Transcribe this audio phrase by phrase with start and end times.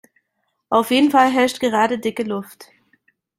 [0.71, 2.65] Auf jeden Fall herrscht gerade dicke Luft.